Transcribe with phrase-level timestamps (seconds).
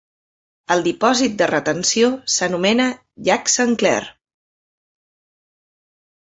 [0.75, 2.87] El dipòsit de retenció s'anomena
[3.29, 3.99] llac Saint Clair.